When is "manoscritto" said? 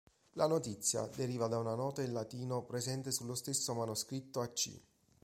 3.75-4.41